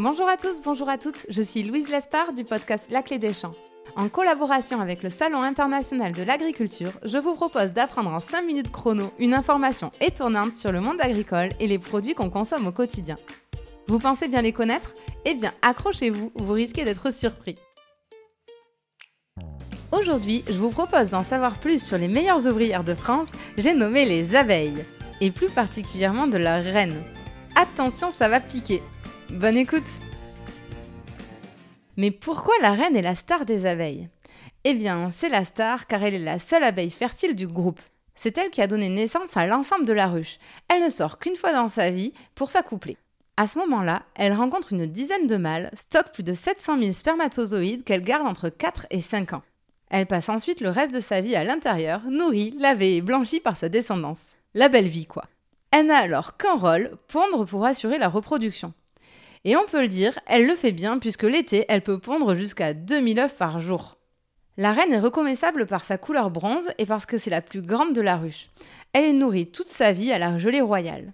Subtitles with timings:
[0.00, 3.34] Bonjour à tous, bonjour à toutes, je suis Louise Lespard du podcast La Clé des
[3.34, 3.54] Champs.
[3.96, 8.70] En collaboration avec le Salon international de l'agriculture, je vous propose d'apprendre en 5 minutes
[8.70, 13.16] chrono une information étonnante sur le monde agricole et les produits qu'on consomme au quotidien.
[13.88, 14.94] Vous pensez bien les connaître?
[15.24, 17.56] Eh bien, accrochez-vous, vous risquez d'être surpris.
[19.90, 24.04] Aujourd'hui, je vous propose d'en savoir plus sur les meilleures ouvrières de France, j'ai nommé
[24.04, 24.84] les abeilles,
[25.20, 27.02] et plus particulièrement de leur reine.
[27.56, 28.80] Attention, ça va piquer
[29.30, 29.82] Bonne écoute
[31.98, 34.08] Mais pourquoi la reine est la star des abeilles?
[34.64, 37.80] Eh bien, c'est la star car elle est la seule abeille fertile du groupe.
[38.14, 40.38] C'est elle qui a donné naissance à l'ensemble de la ruche.
[40.68, 42.96] Elle ne sort qu'une fois dans sa vie pour s'accoupler.
[43.36, 47.84] À ce moment-là, elle rencontre une dizaine de mâles, stocke plus de 700 000 spermatozoïdes
[47.84, 49.42] qu'elle garde entre 4 et 5 ans.
[49.90, 53.58] Elle passe ensuite le reste de sa vie à l'intérieur, nourrie, lavée et blanchie par
[53.58, 54.36] sa descendance.
[54.54, 55.24] La belle vie, quoi.
[55.70, 58.72] Elle n'a alors qu'un rôle, pondre pour assurer la reproduction.
[59.44, 62.74] Et on peut le dire, elle le fait bien puisque l'été, elle peut pondre jusqu'à
[62.74, 63.98] 2000 œufs par jour.
[64.56, 67.94] La reine est reconnaissable par sa couleur bronze et parce que c'est la plus grande
[67.94, 68.48] de la ruche.
[68.92, 71.12] Elle est nourrie toute sa vie à la gelée royale.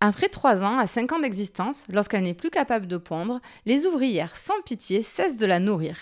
[0.00, 4.36] Après 3 ans à 5 ans d'existence, lorsqu'elle n'est plus capable de pondre, les ouvrières
[4.36, 5.96] sans pitié cessent de la nourrir.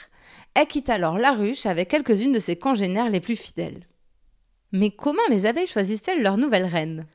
[0.55, 3.81] Elle quitte alors la ruche avec quelques-unes de ses congénères les plus fidèles.
[4.73, 7.07] Mais comment les abeilles choisissent-elles leur nouvelle reine?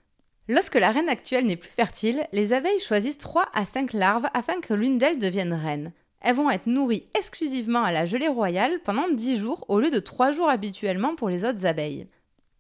[0.50, 4.62] Lorsque la reine actuelle n'est plus fertile, les abeilles choisissent 3 à 5 larves afin
[4.62, 5.92] que l'une d'elles devienne reine.
[6.22, 10.00] Elles vont être nourries exclusivement à la gelée royale pendant 10 jours au lieu de
[10.00, 12.08] 3 jours habituellement pour les autres abeilles.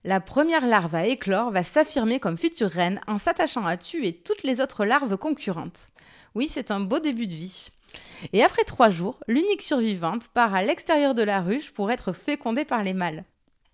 [0.03, 4.43] La première larve à éclore va s'affirmer comme future reine en s'attachant à tuer toutes
[4.43, 5.89] les autres larves concurrentes.
[6.35, 7.69] Oui, c'est un beau début de vie.
[8.33, 12.65] Et après 3 jours, l'unique survivante part à l'extérieur de la ruche pour être fécondée
[12.65, 13.23] par les mâles.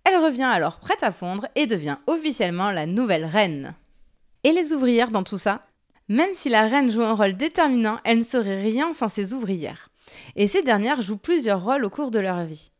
[0.05, 3.75] Elle revient alors prête à pondre et devient officiellement la nouvelle reine.
[4.43, 5.61] Et les ouvrières dans tout ça
[6.09, 9.89] Même si la reine joue un rôle déterminant, elle ne serait rien sans ses ouvrières.
[10.35, 12.71] Et ces dernières jouent plusieurs rôles au cours de leur vie.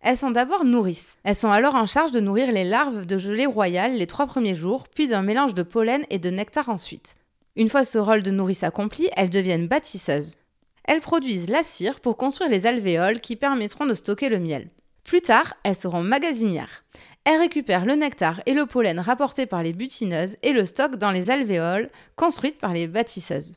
[0.00, 1.18] Elles sont d'abord nourrices.
[1.24, 4.54] Elles sont alors en charge de nourrir les larves de gelée royale les trois premiers
[4.54, 7.16] jours, puis d'un mélange de pollen et de nectar ensuite.
[7.54, 10.38] Une fois ce rôle de nourrice accompli, elles deviennent bâtisseuses.
[10.84, 14.70] Elles produisent la cire pour construire les alvéoles qui permettront de stocker le miel.
[15.04, 16.84] Plus tard, elles seront magasinières.
[17.30, 21.12] Elles récupèrent le nectar et le pollen rapportés par les butineuses et le stockent dans
[21.12, 23.54] les alvéoles construites par les bâtisseuses.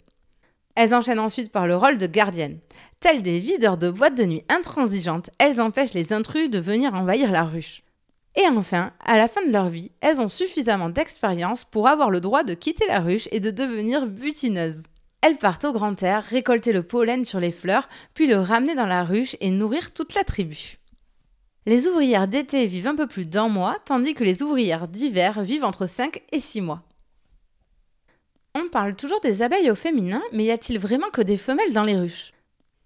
[0.76, 2.60] Elles enchaînent ensuite par le rôle de gardienne.
[3.00, 7.32] Telles des videurs de boîtes de nuit intransigeantes, elles empêchent les intrus de venir envahir
[7.32, 7.82] la ruche.
[8.36, 12.22] Et enfin, à la fin de leur vie, elles ont suffisamment d'expérience pour avoir le
[12.22, 14.84] droit de quitter la ruche et de devenir butineuses.
[15.22, 18.86] Elles partent au grand air, récolter le pollen sur les fleurs, puis le ramener dans
[18.86, 20.78] la ruche et nourrir toute la tribu.
[21.66, 25.64] Les ouvrières d'été vivent un peu plus d'un mois, tandis que les ouvrières d'hiver vivent
[25.64, 26.84] entre 5 et 6 mois.
[28.56, 31.84] On parle toujours des abeilles au féminin, mais y a-t-il vraiment que des femelles dans
[31.84, 32.34] les ruches?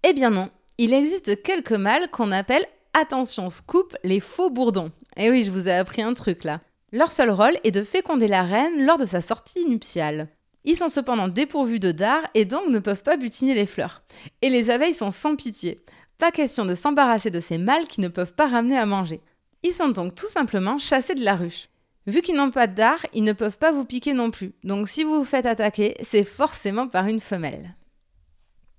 [0.04, 4.92] Eh bien non, il existe quelques mâles qu'on appelle, attention scoop, les faux bourdons.
[5.16, 6.60] Eh oui, je vous ai appris un truc là.
[6.92, 10.28] Leur seul rôle est de féconder la reine lors de sa sortie nuptiale.
[10.64, 14.02] Ils sont cependant dépourvus de dard et donc ne peuvent pas butiner les fleurs.
[14.40, 15.80] Et les abeilles sont sans pitié.
[16.18, 19.20] Pas question de s'embarrasser de ces mâles qui ne peuvent pas ramener à manger.
[19.62, 21.68] Ils sont donc tout simplement chassés de la ruche.
[22.08, 24.52] Vu qu'ils n'ont pas de dard, ils ne peuvent pas vous piquer non plus.
[24.64, 27.76] Donc si vous vous faites attaquer, c'est forcément par une femelle.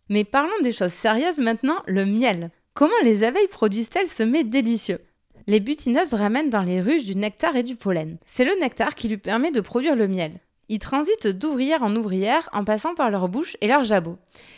[0.09, 2.51] Mais parlons des choses sérieuses maintenant, le miel.
[2.73, 4.99] Comment les abeilles produisent-elles ce mets délicieux?
[5.47, 8.17] Les butineuses ramènent dans les ruches du nectar et du pollen.
[8.25, 10.39] C'est le nectar qui lui permet de produire le miel.
[10.69, 14.17] Ils transitent d'ouvrière en ouvrière en passant par leur bouche et leur jabot.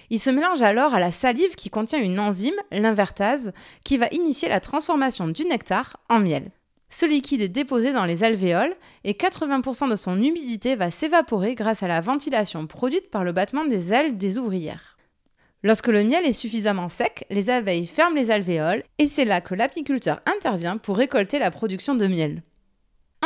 [0.09, 3.53] Ils se mélangent alors à la salive qui contient une enzyme, l'invertase,
[3.85, 6.51] qui va initier la transformation du nectar en miel.
[6.89, 11.83] Ce liquide est déposé dans les alvéoles et 80% de son humidité va s'évaporer grâce
[11.83, 14.97] à la ventilation produite par le battement des ailes des ouvrières.
[15.63, 19.55] Lorsque le miel est suffisamment sec, les abeilles ferment les alvéoles et c'est là que
[19.55, 22.41] l'apiculteur intervient pour récolter la production de miel.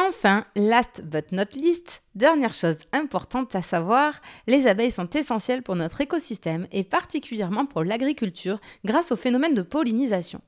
[0.07, 5.75] Enfin, last but not least, dernière chose importante à savoir, les abeilles sont essentielles pour
[5.75, 10.41] notre écosystème et particulièrement pour l'agriculture grâce au phénomène de pollinisation.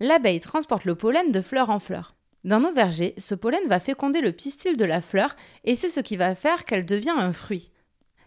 [0.00, 2.16] L'abeille transporte le pollen de fleur en fleur.
[2.44, 6.00] Dans nos vergers, ce pollen va féconder le pistil de la fleur et c'est ce
[6.00, 7.70] qui va faire qu'elle devient un fruit.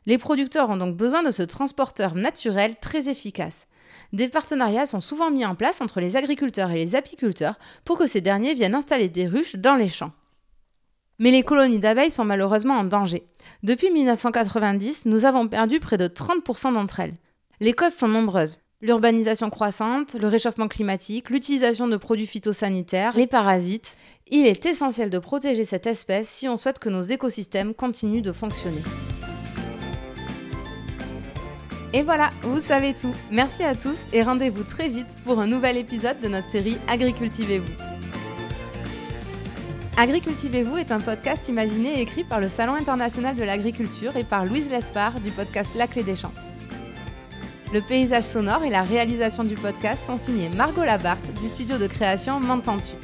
[0.08, 3.68] Les producteurs ont donc besoin de ce transporteur naturel très efficace.
[4.14, 8.08] Des partenariats sont souvent mis en place entre les agriculteurs et les apiculteurs pour que
[8.08, 10.14] ces derniers viennent installer des ruches dans les champs.
[11.20, 13.28] Mais les colonies d'abeilles sont malheureusement en danger.
[13.64, 17.16] Depuis 1990, nous avons perdu près de 30% d'entre elles.
[17.60, 18.60] Les causes sont nombreuses.
[18.82, 23.96] L'urbanisation croissante, le réchauffement climatique, l'utilisation de produits phytosanitaires, les parasites.
[24.32, 28.32] Il est essentiel de protéger cette espèce si on souhaite que nos écosystèmes continuent de
[28.32, 28.82] fonctionner.
[31.94, 33.12] Et voilà, vous savez tout.
[33.30, 37.91] Merci à tous et rendez-vous très vite pour un nouvel épisode de notre série Agricultivez-vous.
[40.02, 44.46] Agricultivez-vous est un podcast imaginé et écrit par le Salon international de l'agriculture et par
[44.46, 46.34] Louise Lespard du podcast La Clé des Champs.
[47.72, 51.86] Le paysage sonore et la réalisation du podcast sont signés Margot Labarthe du studio de
[51.86, 52.96] création M'entends-tu.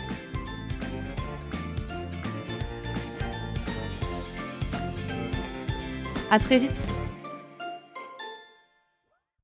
[6.31, 6.96] À très vite